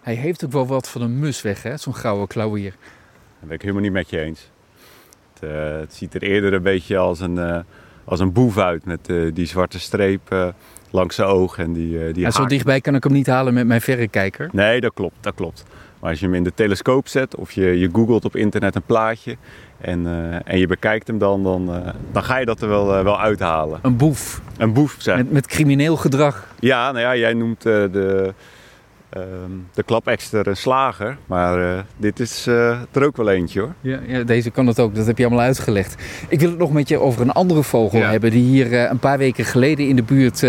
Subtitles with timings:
[0.00, 1.76] Hij heeft ook wel wat van een mus weg, hè?
[1.76, 2.70] Zo'n grauwe klauwier.
[2.70, 4.50] Dat ben ik helemaal niet met je eens.
[5.34, 7.58] Het, uh, het ziet er eerder een beetje als een, uh,
[8.04, 10.54] als een boef uit met uh, die zwarte streep
[10.90, 13.66] langs zijn oog en die, die ja, Zo dichtbij kan ik hem niet halen met
[13.66, 14.48] mijn verrekijker.
[14.52, 15.64] Nee, dat klopt, dat klopt.
[16.00, 18.82] Maar als je hem in de telescoop zet of je, je googelt op internet een
[18.82, 19.36] plaatje
[19.80, 20.06] en,
[20.44, 21.82] en je bekijkt hem dan, dan,
[22.12, 23.78] dan ga je dat er wel, wel uithalen.
[23.82, 24.40] Een boef.
[24.56, 25.16] Een boef, zeg.
[25.16, 26.46] Met, met crimineel gedrag.
[26.58, 28.34] Ja, nou ja, jij noemt de
[29.16, 29.22] Uh,
[29.74, 33.74] de klapekster een slager, maar uh, dit is uh, er ook wel eentje hoor.
[33.80, 35.94] Ja, ja, deze kan het ook, dat heb je allemaal uitgelegd.
[36.28, 38.10] Ik wil het nog met je over een andere vogel ja.
[38.10, 40.40] hebben die hier een paar weken geleden in de buurt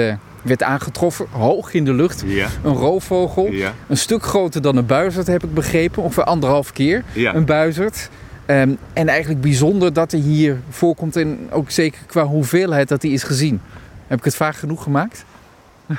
[0.41, 2.23] werd aangetroffen, hoog in de lucht.
[2.26, 2.48] Ja.
[2.63, 3.50] Een roofvogel,
[3.88, 8.09] een stuk groter dan een buizerd heb ik begrepen, ongeveer anderhalf keer een buizerd.
[8.48, 13.12] Um, en eigenlijk bijzonder dat hij hier voorkomt en ook zeker qua hoeveelheid dat hij
[13.12, 13.62] is gezien.
[14.08, 15.25] Heb ik het vaak genoeg gemaakt?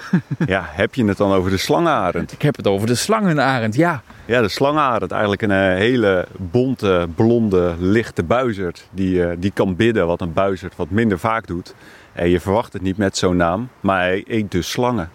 [0.47, 2.33] ja, heb je het dan over de slangenarend?
[2.33, 4.03] Ik heb het over de slangenarend, ja.
[4.25, 5.11] Ja, de slangenarend.
[5.11, 8.89] Eigenlijk een hele bonte, blonde, lichte buizerd.
[8.91, 11.75] Die, uh, die kan bidden, wat een buizerd wat minder vaak doet.
[12.13, 15.11] En je verwacht het niet met zo'n naam, maar hij eet dus slangen.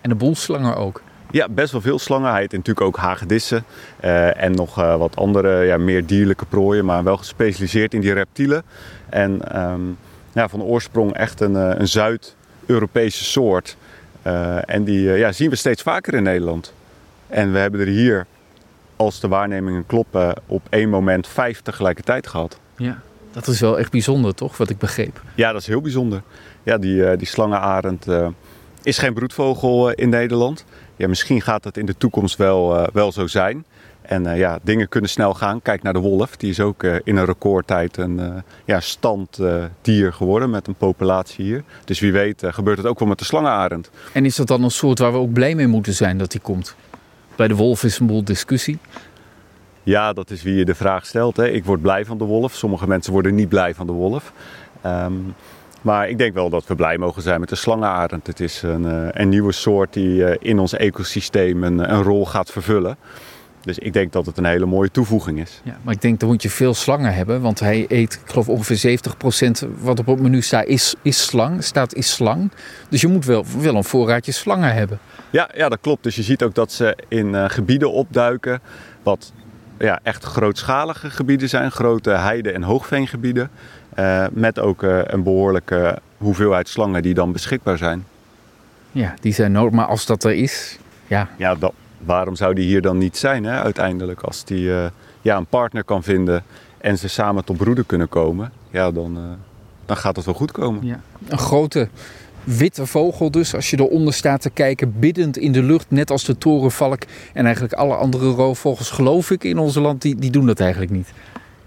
[0.00, 1.02] En de bolslangen ook?
[1.30, 2.30] Ja, best wel veel slangen.
[2.30, 3.64] Hij eet natuurlijk ook hagedissen
[4.04, 8.12] uh, en nog uh, wat andere, ja, meer dierlijke prooien, maar wel gespecialiseerd in die
[8.12, 8.62] reptielen.
[9.08, 9.98] En um,
[10.32, 13.76] ja, van oorsprong echt een, een Zuid- Europese soort.
[14.26, 16.72] Uh, en die uh, ja, zien we steeds vaker in Nederland.
[17.26, 18.26] En we hebben er hier,
[18.96, 22.58] als de waarnemingen kloppen, op één moment vijf tegelijkertijd gehad.
[22.76, 23.00] Ja,
[23.32, 24.56] dat is wel echt bijzonder, toch?
[24.56, 25.22] Wat ik begreep.
[25.34, 26.22] Ja, dat is heel bijzonder.
[26.62, 28.06] Ja, die, uh, die slangenarend
[28.82, 30.64] is geen broedvogel in Nederland.
[30.96, 33.64] Ja, misschien gaat dat in de toekomst wel, wel zo zijn.
[34.10, 35.62] En uh, ja, dingen kunnen snel gaan.
[35.62, 36.36] Kijk naar de wolf.
[36.36, 41.44] Die is ook uh, in een recordtijd een uh, ja, standdier geworden met een populatie
[41.44, 41.62] hier.
[41.84, 43.90] Dus wie weet gebeurt het ook wel met de slangenarend.
[44.12, 46.40] En is dat dan een soort waar we ook blij mee moeten zijn dat die
[46.40, 46.74] komt?
[47.36, 48.78] Bij de wolf is een boel discussie.
[49.82, 51.36] Ja, dat is wie je de vraag stelt.
[51.36, 51.48] Hè.
[51.48, 52.54] Ik word blij van de wolf.
[52.54, 54.32] Sommige mensen worden niet blij van de wolf.
[54.86, 55.34] Um,
[55.82, 58.26] maar ik denk wel dat we blij mogen zijn met de slangenarend.
[58.26, 62.96] Het is een, een nieuwe soort die in ons ecosysteem een, een rol gaat vervullen.
[63.62, 65.60] Dus ik denk dat het een hele mooie toevoeging is.
[65.62, 67.40] Ja, maar ik denk dan moet je veel slangen hebben.
[67.40, 68.98] Want hij eet, ik geloof ongeveer
[69.66, 71.64] 70% wat op het menu staat is, is slang.
[71.64, 72.50] Staat is slang.
[72.88, 74.98] Dus je moet wel, wel een voorraadje slangen hebben.
[75.30, 76.02] Ja, ja, dat klopt.
[76.02, 78.60] Dus je ziet ook dat ze in uh, gebieden opduiken.
[79.02, 79.32] Wat
[79.78, 81.70] ja, echt grootschalige gebieden zijn.
[81.70, 83.50] Grote heide- en hoogveengebieden.
[83.98, 88.04] Uh, met ook uh, een behoorlijke hoeveelheid slangen die dan beschikbaar zijn.
[88.92, 89.72] Ja, die zijn nodig.
[89.72, 91.28] Maar als dat er is, ja.
[91.36, 91.72] Ja, dat,
[92.04, 94.22] waarom zou die hier dan niet zijn hè, uiteindelijk?
[94.22, 94.84] Als die uh,
[95.20, 96.44] ja, een partner kan vinden
[96.78, 99.22] en ze samen tot broeden kunnen komen, ja, dan, uh,
[99.86, 100.86] dan gaat het wel goed komen.
[100.86, 101.00] Ja.
[101.28, 101.88] Een grote
[102.44, 106.24] witte vogel dus, als je eronder staat te kijken, biddend in de lucht, net als
[106.24, 107.02] de torenvalk
[107.32, 110.92] en eigenlijk alle andere roofvogels, geloof ik, in ons land, die, die doen dat eigenlijk
[110.92, 111.12] niet.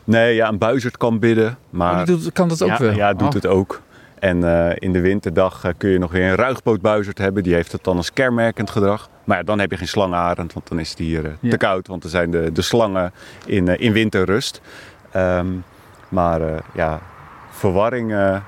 [0.03, 1.99] Nee, ja, een buizerd kan bidden, maar...
[1.99, 2.93] Oh, die doet, kan dat ook ja, wel?
[2.93, 3.33] Ja, doet oh.
[3.33, 3.81] het ook.
[4.23, 7.43] En uh, in de winterdag uh, kun je nog weer een ruigbootbuizerd hebben.
[7.43, 9.09] Die heeft het dan als kenmerkend gedrag.
[9.23, 11.49] Maar ja, dan heb je geen slangenarend, want dan is het hier uh, ja.
[11.49, 11.87] te koud.
[11.87, 13.13] Want er zijn de, de slangen
[13.45, 14.61] in, in winterrust.
[15.15, 15.63] Um,
[16.09, 16.41] maar
[16.73, 16.99] ja,
[17.51, 18.39] verwarring,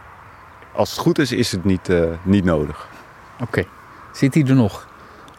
[0.74, 1.90] als het goed is, is het niet,
[2.24, 2.88] niet nodig.
[3.34, 3.44] Oké.
[3.44, 3.68] Okay.
[4.12, 4.88] Zit hij er nog,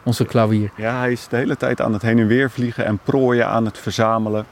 [0.03, 0.71] onze klauwier?
[0.77, 3.65] Ja, hij is de hele tijd aan het heen en weer vliegen en prooien aan
[3.65, 4.47] het verzamelen.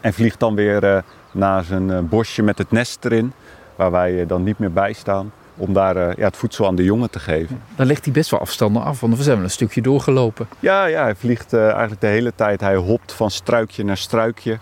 [0.00, 3.32] En vliegt dan weer naar zijn bosje met het nest erin
[3.80, 5.32] waar wij dan niet meer bij staan.
[5.56, 7.62] Om daar uh, ja, het voedsel aan de jongen te geven.
[7.76, 10.48] Dan legt hij best wel afstanden af, want we zijn wel een stukje doorgelopen.
[10.58, 12.60] Ja, ja hij vliegt uh, eigenlijk de hele tijd.
[12.60, 14.58] Hij hopt van struikje naar struikje.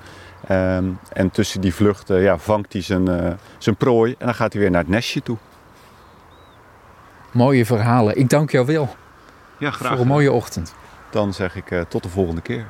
[0.51, 4.15] Um, en tussen die vluchten ja, vangt hij zijn, uh, zijn prooi.
[4.19, 5.37] En dan gaat hij weer naar het nestje toe.
[7.33, 8.17] Mooie verhalen.
[8.17, 8.89] Ik dank jou wel.
[9.59, 9.91] Ja, graag.
[9.91, 10.75] Voor een mooie ochtend.
[11.11, 12.67] Dan zeg ik tot de volgende keer.